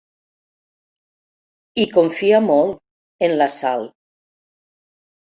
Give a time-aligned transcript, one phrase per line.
[1.77, 2.77] Hi confia molt,
[3.31, 3.91] en la Sal.